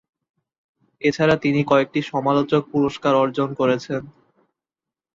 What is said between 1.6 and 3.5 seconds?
কয়েকটি সমালোচক পুরস্কার অর্জন